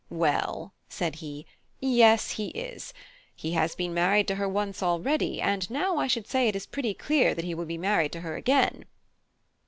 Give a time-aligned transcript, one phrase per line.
[0.09, 1.45] "Well," said he,
[1.79, 2.91] "yes, he is.
[3.35, 6.65] He has been married to her once already, and now I should say it is
[6.65, 8.85] pretty clear that he will be married to her again."